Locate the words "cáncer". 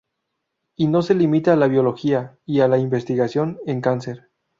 3.81-4.29